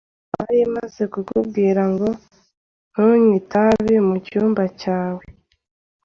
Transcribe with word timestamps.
Nari 0.31 0.61
maze 0.75 1.01
kukubwira 1.13 1.83
ngo 1.91 2.07
ntunywe 2.91 3.33
itabi 3.41 3.95
mucyumba 4.07 4.63
cyawe. 4.81 5.23